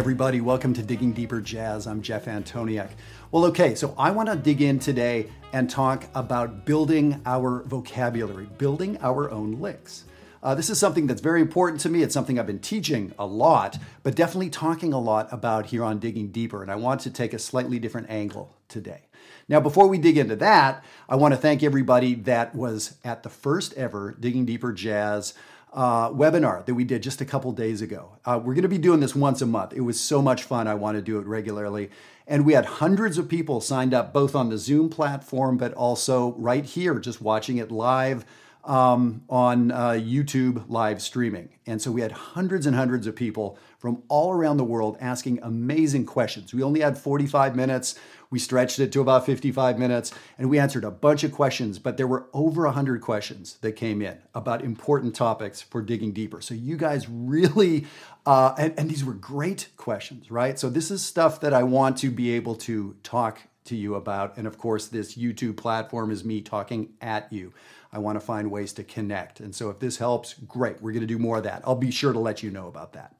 [0.00, 0.40] everybody.
[0.40, 1.86] Welcome to Digging Deeper Jazz.
[1.86, 2.88] I'm Jeff Antoniuk.
[3.32, 8.46] Well, okay, so I want to dig in today and talk about building our vocabulary,
[8.56, 10.04] building our own licks.
[10.42, 12.02] Uh, this is something that's very important to me.
[12.02, 15.98] It's something I've been teaching a lot, but definitely talking a lot about here on
[15.98, 16.62] Digging Deeper.
[16.62, 19.02] And I want to take a slightly different angle today.
[19.50, 23.28] Now, before we dig into that, I want to thank everybody that was at the
[23.28, 25.34] first ever Digging Deeper Jazz
[25.72, 28.18] uh, webinar that we did just a couple days ago.
[28.24, 29.72] Uh, we're going to be doing this once a month.
[29.72, 30.66] It was so much fun.
[30.66, 31.90] I want to do it regularly.
[32.26, 36.32] And we had hundreds of people signed up both on the Zoom platform, but also
[36.34, 38.24] right here, just watching it live
[38.64, 41.50] um, on uh, YouTube live streaming.
[41.66, 45.40] And so we had hundreds and hundreds of people from all around the world asking
[45.42, 46.52] amazing questions.
[46.52, 47.98] We only had 45 minutes.
[48.28, 51.96] We stretched it to about 55 minutes and we answered a bunch of questions, but
[51.96, 56.40] there were over 100 questions that came in about important topics for digging deeper.
[56.40, 57.86] So you guys really,
[58.26, 60.58] uh, and, and these were great questions, right?
[60.58, 64.36] So this is stuff that I want to be able to talk to you about.
[64.36, 67.52] And of course, this YouTube platform is me talking at you.
[67.92, 69.40] I want to find ways to connect.
[69.40, 70.80] And so if this helps, great.
[70.80, 71.62] We're going to do more of that.
[71.64, 73.14] I'll be sure to let you know about that.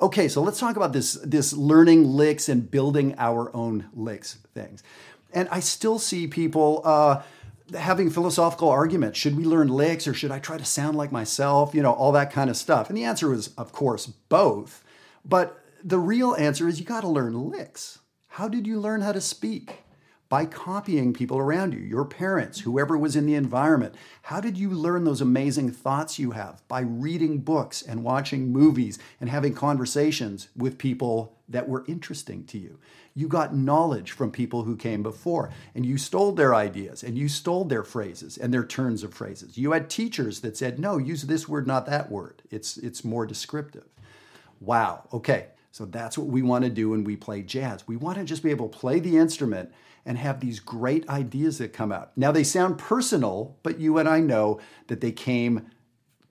[0.00, 4.82] Okay, so let's talk about this, this learning licks and building our own licks things.
[5.32, 7.22] And I still see people uh,
[7.76, 9.18] having philosophical arguments.
[9.18, 11.74] Should we learn licks or should I try to sound like myself?
[11.74, 12.88] You know, all that kind of stuff.
[12.88, 14.84] And the answer is, of course, both.
[15.24, 18.00] But the real answer is you got to learn licks.
[18.28, 19.83] How did you learn how to speak?
[20.34, 23.94] By copying people around you, your parents, whoever was in the environment.
[24.22, 26.60] How did you learn those amazing thoughts you have?
[26.66, 32.58] By reading books and watching movies and having conversations with people that were interesting to
[32.58, 32.80] you.
[33.14, 37.28] You got knowledge from people who came before and you stole their ideas and you
[37.28, 39.56] stole their phrases and their turns of phrases.
[39.56, 42.42] You had teachers that said, "No, use this word, not that word.
[42.50, 43.86] It's it's more descriptive."
[44.58, 45.06] Wow.
[45.12, 45.46] Okay.
[45.74, 47.88] So that's what we want to do when we play jazz.
[47.88, 49.72] We want to just be able to play the instrument
[50.06, 52.12] and have these great ideas that come out.
[52.16, 55.68] Now, they sound personal, but you and I know that they came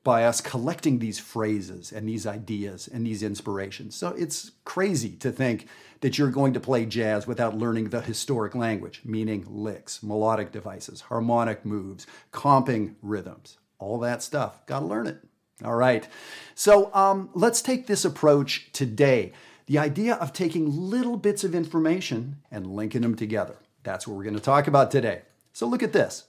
[0.02, 3.96] by us collecting these phrases and these ideas and these inspirations.
[3.96, 5.68] So it's crazy to think
[6.00, 11.02] that you're going to play jazz without learning the historic language, meaning licks, melodic devices,
[11.02, 14.66] harmonic moves, comping rhythms, all that stuff.
[14.68, 15.18] Got to learn it.
[15.64, 16.08] All right.
[16.56, 19.34] So um, let's take this approach today.
[19.68, 23.58] The idea of taking little bits of information and linking them together.
[23.84, 25.22] That's what we're going to talk about today.
[25.54, 26.26] So look at this.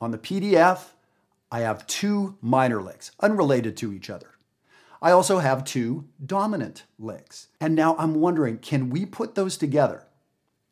[0.00, 0.90] On the PDF,
[1.50, 4.30] I have two minor licks, unrelated to each other.
[5.02, 7.48] I also have two dominant licks.
[7.60, 10.04] And now I'm wondering, can we put those together?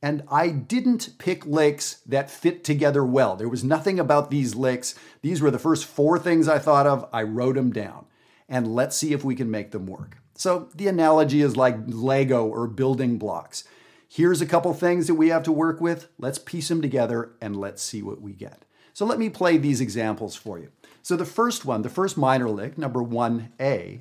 [0.00, 3.34] And I didn't pick licks that fit together well.
[3.34, 4.94] There was nothing about these licks.
[5.22, 7.09] These were the first four things I thought of.
[7.12, 8.06] I wrote them down.
[8.48, 10.19] And let's see if we can make them work.
[10.34, 13.64] So the analogy is like Lego or building blocks.
[14.09, 16.09] Here's a couple things that we have to work with.
[16.16, 18.65] Let's piece them together and let's see what we get.
[18.94, 20.70] So let me play these examples for you.
[21.03, 24.00] So the first one, the first minor lick, number 1A,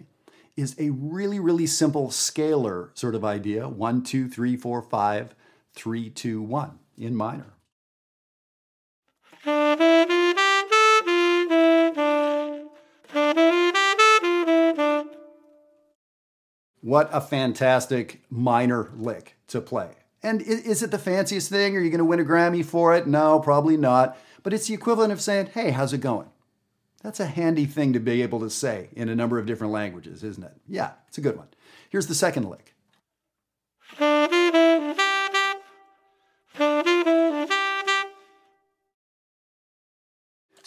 [0.56, 3.68] is a really, really simple scalar sort of idea.
[3.68, 5.36] One, two, three, four, five,
[5.74, 7.54] three, two, one in minor.
[16.82, 19.90] What a fantastic minor lick to play.
[20.24, 21.76] And is it the fanciest thing?
[21.76, 23.08] Are you going to win a Grammy for it?
[23.08, 24.18] No, probably not.
[24.42, 26.30] But it's the equivalent of saying, hey, how's it going?
[27.04, 30.24] That's a handy thing to be able to say in a number of different languages,
[30.24, 30.54] isn't it?
[30.68, 31.48] Yeah, it's a good one.
[31.90, 32.74] Here's the second lick.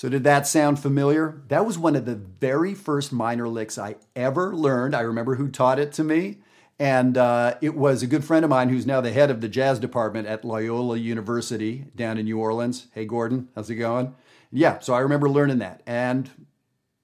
[0.00, 1.42] So, did that sound familiar?
[1.48, 4.96] That was one of the very first minor licks I ever learned.
[4.96, 6.38] I remember who taught it to me.
[6.78, 9.48] And uh, it was a good friend of mine who's now the head of the
[9.50, 12.86] jazz department at Loyola University down in New Orleans.
[12.94, 14.14] Hey, Gordon, how's it going?
[14.50, 15.82] Yeah, so I remember learning that.
[15.86, 16.30] And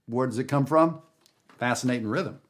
[0.07, 1.03] where does it come from?
[1.59, 2.41] Fascinating rhythm.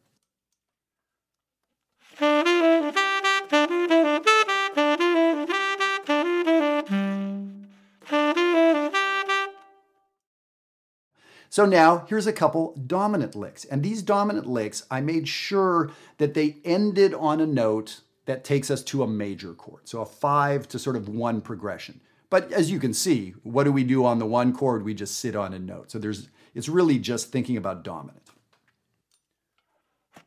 [11.56, 13.64] So now here's a couple dominant licks.
[13.64, 18.70] And these dominant licks, I made sure that they ended on a note that takes
[18.70, 19.88] us to a major chord.
[19.88, 22.02] So a five to sort of one progression.
[22.28, 24.84] But as you can see, what do we do on the one chord?
[24.84, 25.90] We just sit on a note.
[25.90, 28.20] So there's it's really just thinking about dominant.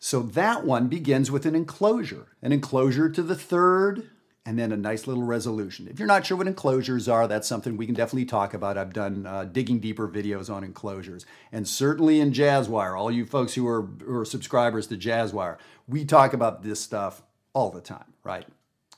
[0.06, 4.08] So that one begins with an enclosure, an enclosure to the third
[4.46, 5.88] and then a nice little resolution.
[5.88, 8.78] If you're not sure what enclosures are, that's something we can definitely talk about.
[8.78, 11.26] I've done uh, digging deeper videos on enclosures.
[11.52, 15.58] And certainly in Jazzwire, all you folks who are, who are subscribers to Jazzwire,
[15.88, 17.24] we talk about this stuff
[17.56, 18.46] all the time, right?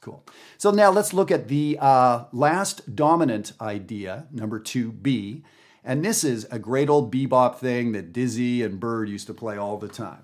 [0.02, 0.26] Cool.
[0.58, 5.44] So now let's look at the uh, last dominant idea, number 2B.
[5.86, 9.56] And this is a great old bebop thing that Dizzy and Bird used to play
[9.56, 10.24] all the time.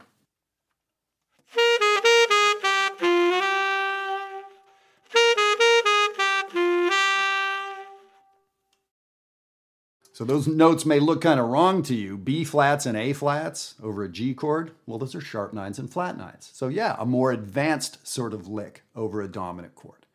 [10.13, 12.19] So those notes may look kind of wrong to you.
[12.19, 15.91] B flats and A flats over a G chord, well, those are sharp nines and
[15.91, 16.51] flat nines.
[16.53, 20.05] So yeah, a more advanced sort of lick over a dominant chord.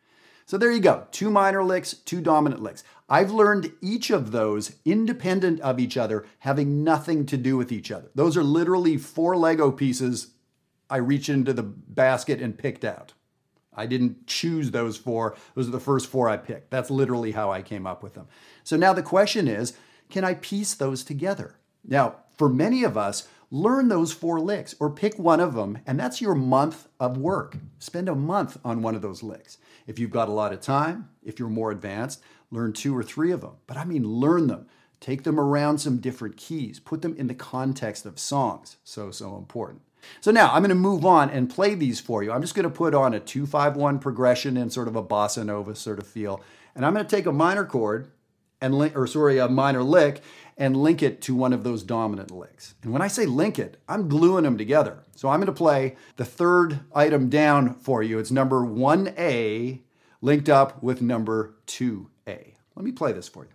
[0.47, 2.85] So there you go, two minor licks, two dominant licks.
[3.09, 7.91] I've learned each of those independent of each other, having nothing to do with each
[7.91, 8.09] other.
[8.15, 10.29] Those are literally four Lego pieces
[10.89, 13.15] I reached into the basket and picked out.
[13.75, 15.37] I didn't choose those four.
[15.55, 16.71] Those are the first four I picked.
[16.71, 18.29] That's literally how I came up with them.
[18.63, 19.75] So now the question is
[20.11, 21.57] can I piece those together?
[21.85, 25.99] Now, for many of us, learn those four licks or pick one of them, and
[25.99, 27.57] that's your month of work.
[27.79, 29.59] Spend a month on one of those licks.
[29.87, 33.33] If you've got a lot of time, if you're more advanced, learn two or three
[33.33, 33.57] of them.
[33.67, 34.67] But I mean, learn them.
[35.01, 38.77] Take them around some different keys, put them in the context of songs.
[38.83, 39.83] So, so important.
[40.21, 42.33] So now I'm going to move on and play these for you.
[42.33, 45.75] I'm just going to put on a 251 progression in sort of a bossa nova
[45.75, 46.43] sort of feel.
[46.75, 48.11] And I'm going to take a minor chord
[48.61, 50.23] and or sorry, a minor lick
[50.57, 52.75] and link it to one of those dominant licks.
[52.83, 55.05] And when I say link it, I'm gluing them together.
[55.15, 58.19] So I'm going to play the third item down for you.
[58.19, 59.81] It's number 1A
[60.21, 62.07] linked up with number 2A.
[62.27, 63.51] Let me play this for you.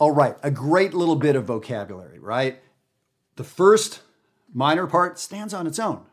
[0.00, 2.62] All right, a great little bit of vocabulary, right?
[3.34, 4.02] The first
[4.54, 6.06] minor part stands on its own.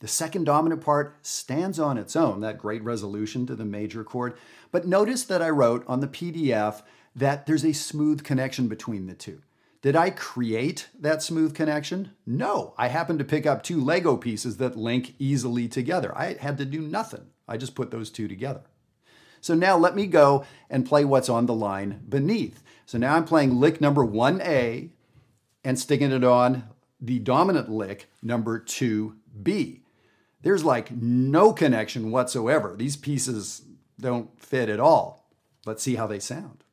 [0.00, 4.36] The second dominant part stands on its own, that great resolution to the major chord.
[4.70, 6.82] But notice that I wrote on the PDF
[7.16, 9.40] that there's a smooth connection between the two.
[9.80, 12.10] Did I create that smooth connection?
[12.26, 16.16] No, I happened to pick up two Lego pieces that link easily together.
[16.16, 17.28] I had to do nothing.
[17.48, 18.64] I just put those two together.
[19.40, 22.62] So now let me go and play what's on the line beneath.
[22.86, 24.90] So now I'm playing lick number 1A
[25.64, 26.64] and sticking it on
[27.00, 29.80] the dominant lick number 2B.
[30.42, 32.74] There's like no connection whatsoever.
[32.76, 33.62] These pieces
[33.98, 35.30] don't fit at all.
[35.66, 36.64] Let's see how they sound.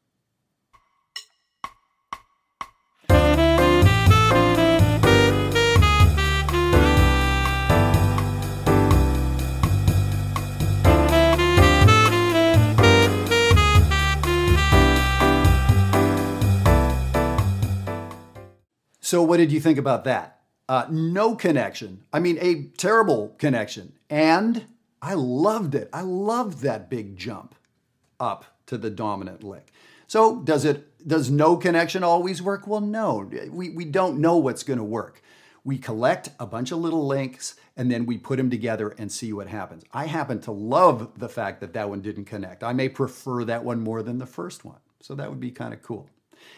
[19.07, 20.41] So, what did you think about that?
[20.67, 22.03] Uh, no connection.
[22.11, 23.93] I mean, a terrible connection.
[24.09, 24.65] And
[25.01, 25.89] I loved it.
[25.93, 27.55] I loved that big jump
[28.19, 29.71] up to the dominant lick.
[30.07, 32.67] So, does it does no connection always work?
[32.67, 33.31] Well, no.
[33.49, 35.21] We, we don't know what's going to work.
[35.63, 39.31] We collect a bunch of little links and then we put them together and see
[39.31, 39.85] what happens.
[39.93, 42.61] I happen to love the fact that that one didn't connect.
[42.61, 44.79] I may prefer that one more than the first one.
[44.99, 46.09] So that would be kind of cool.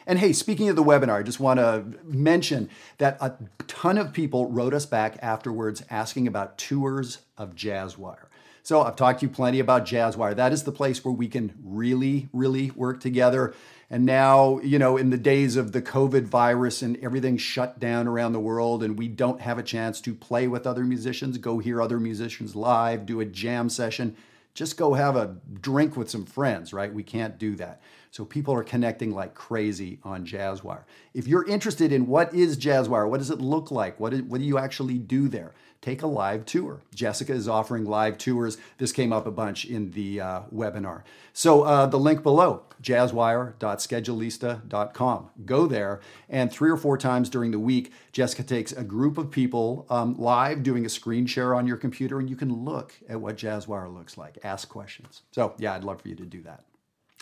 [0.06, 3.34] And hey, speaking of the webinar, I just want to mention that a
[3.68, 8.26] ton of people wrote us back afterwards asking about tours of Jazzwire.
[8.64, 10.36] So I've talked to you plenty about Jazzwire.
[10.36, 13.54] That is the place where we can really, really work together.
[13.90, 18.08] And now, you know, in the days of the COVID virus and everything shut down
[18.08, 21.58] around the world, and we don't have a chance to play with other musicians, go
[21.58, 24.16] hear other musicians live, do a jam session,
[24.54, 26.94] just go have a drink with some friends, right?
[26.94, 27.82] We can't do that.
[28.12, 30.84] So people are connecting like crazy on Jazzwire.
[31.14, 34.40] If you're interested in what is Jazzwire, what does it look like, what, is, what
[34.40, 36.82] do you actually do there, take a live tour.
[36.94, 38.58] Jessica is offering live tours.
[38.78, 41.04] This came up a bunch in the uh, webinar.
[41.34, 45.30] So uh, the link below, jazzwire.schedulista.com.
[45.46, 49.32] Go there, and three or four times during the week, Jessica takes a group of
[49.32, 53.22] people um, live doing a screen share on your computer, and you can look at
[53.22, 55.22] what Jazzwire looks like, ask questions.
[55.32, 56.66] So yeah, I'd love for you to do that.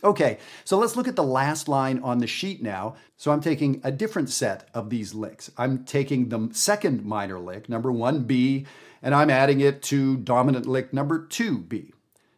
[0.03, 2.95] Okay, so let's look at the last line on the sheet now.
[3.15, 5.49] So I'm taking a different set of these licks.
[5.57, 8.67] I'm taking the second minor lick, number 1B,
[9.01, 11.93] and I'm adding it to dominant lick number 2B.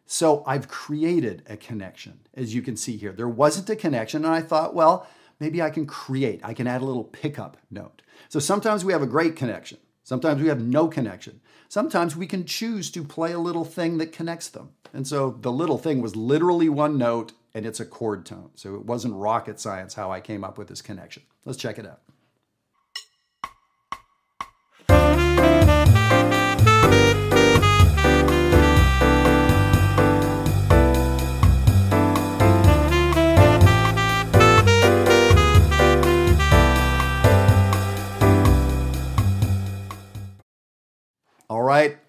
[0.06, 3.12] So I've created a connection, as you can see here.
[3.12, 5.06] There wasn't a connection, and I thought, well,
[5.38, 8.00] maybe I can create, I can add a little pickup note.
[8.30, 9.78] So sometimes we have a great connection.
[10.02, 11.40] Sometimes we have no connection.
[11.68, 14.70] Sometimes we can choose to play a little thing that connects them.
[14.92, 18.50] And so the little thing was literally one note and it's a chord tone.
[18.54, 21.22] So it wasn't rocket science how I came up with this connection.
[21.44, 22.00] Let's check it out.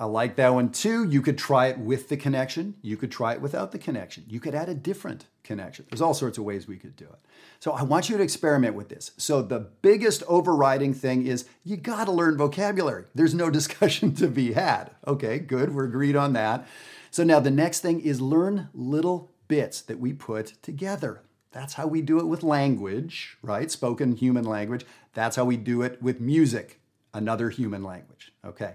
[0.01, 1.08] I like that one too.
[1.08, 2.74] You could try it with the connection.
[2.81, 4.25] You could try it without the connection.
[4.27, 5.86] You could add a different connection.
[5.91, 7.20] There's all sorts of ways we could do it.
[7.60, 9.12] So I want you to experiment with this.
[9.17, 13.05] So the biggest overriding thing is you got to learn vocabulary.
[13.13, 14.89] There's no discussion to be had.
[15.05, 15.75] Okay, good.
[15.75, 16.67] We're agreed on that.
[17.12, 21.22] So now the next thing is learn little bits that we put together.
[21.51, 23.70] That's how we do it with language, right?
[23.70, 24.84] Spoken human language.
[25.13, 26.79] That's how we do it with music,
[27.13, 28.34] another human language.
[28.43, 28.74] Okay.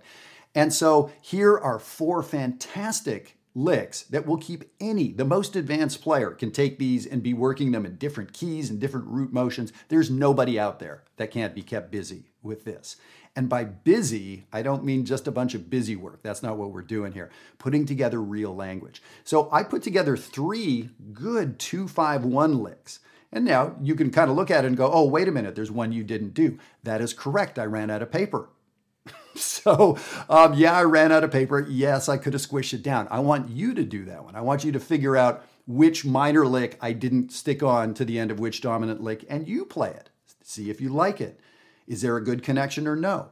[0.56, 6.30] And so here are four fantastic licks that will keep any, the most advanced player
[6.30, 9.72] can take these and be working them in different keys and different root motions.
[9.88, 12.96] There's nobody out there that can't be kept busy with this.
[13.34, 16.22] And by busy, I don't mean just a bunch of busy work.
[16.22, 17.30] That's not what we're doing here.
[17.58, 19.02] Putting together real language.
[19.24, 23.00] So I put together three good 251 licks.
[23.30, 25.54] And now you can kind of look at it and go, oh, wait a minute,
[25.54, 26.58] there's one you didn't do.
[26.82, 27.58] That is correct.
[27.58, 28.48] I ran out of paper.
[29.34, 29.98] so,
[30.28, 31.66] um, yeah, I ran out of paper.
[31.68, 33.08] Yes, I could have squished it down.
[33.10, 34.34] I want you to do that one.
[34.34, 38.18] I want you to figure out which minor lick I didn't stick on to the
[38.18, 40.10] end of which dominant lick, and you play it.
[40.42, 41.40] See if you like it.
[41.86, 43.30] Is there a good connection or no?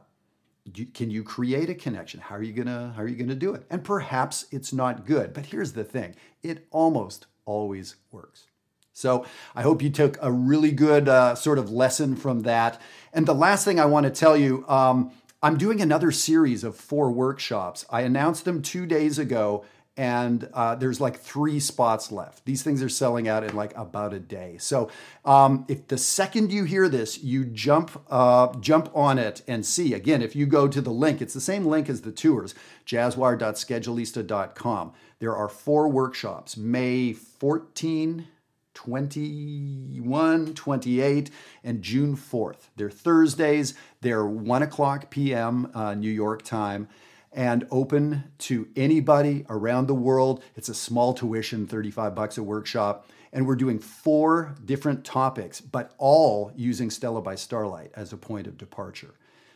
[0.93, 2.19] can you create a connection?
[2.19, 3.65] How are you gonna How are you gonna do it?
[3.69, 8.47] And perhaps it's not good, but here's the thing: it almost always works.
[8.93, 12.81] So I hope you took a really good uh, sort of lesson from that.
[13.13, 14.65] And the last thing I want to tell you.
[14.67, 15.11] Um,
[15.41, 17.85] I'm doing another series of four workshops.
[17.89, 19.65] I announced them two days ago,
[19.97, 22.45] and uh, there's like three spots left.
[22.45, 24.57] These things are selling out in like about a day.
[24.59, 24.89] So
[25.23, 29.93] um, if the second you hear this, you jump uh, jump on it and see.
[29.93, 32.53] Again, if you go to the link, it's the same link as the tours,
[32.85, 34.93] jazzwire.schedulista.com.
[35.19, 38.27] There are four workshops, May 14.
[38.75, 41.31] 21, 28,
[41.63, 42.69] and June 4th.
[42.75, 43.73] They're Thursdays.
[44.01, 45.71] They're 1 o'clock p.m.
[45.73, 46.87] Uh, New York time
[47.35, 50.41] and open to anybody around the world.
[50.55, 53.09] It's a small tuition, 35 bucks a workshop.
[53.33, 58.47] And we're doing four different topics, but all using Stella by Starlight as a point
[58.47, 59.15] of departure.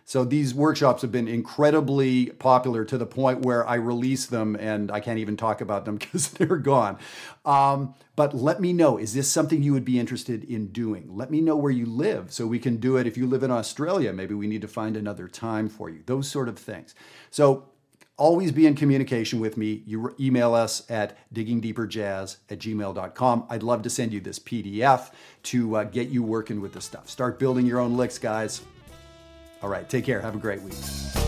[0.10, 4.90] So these workshops have been incredibly popular to the point where I release them and
[4.90, 6.98] I can't even talk about them because they're gone.
[7.46, 11.16] Um, but let me know is this something you would be interested in doing?
[11.16, 13.06] Let me know where you live so we can do it.
[13.06, 16.28] If you live in Australia, maybe we need to find another time for you, those
[16.28, 16.96] sort of things.
[17.30, 17.66] So
[18.18, 19.84] always be in communication with me.
[19.86, 23.46] You email us at diggingdeeperjazz at gmail.com.
[23.48, 25.12] I'd love to send you this PDF
[25.44, 27.08] to uh, get you working with the stuff.
[27.12, 28.64] Start building your own licks, guys.
[29.62, 30.22] All right, take care.
[30.22, 31.19] Have a great week.